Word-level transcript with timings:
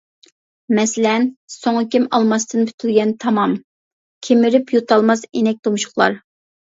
مەسىلەن: 0.77 1.25
سۆڭىكىم 1.55 2.07
ئالماستىن 2.17 2.63
پۈتۈلگەن 2.69 3.11
تامام، 3.23 3.53
كېمىرىپ 4.29 4.73
يۇتالماس 4.77 5.23
ئىنەك 5.29 5.61
تۇمشۇقلار. 5.69 6.17